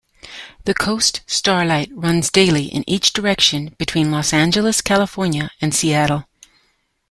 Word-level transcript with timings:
The 0.65 0.73
"Coast 0.73 1.21
Starlight"runs 1.27 2.31
daily 2.31 2.65
in 2.65 2.83
each 2.89 3.13
direction 3.13 3.75
between 3.77 4.09
Los 4.09 4.33
Angeles, 4.33 4.81
California 4.81 5.51
and 5.61 5.75
Seattle. 5.75 6.25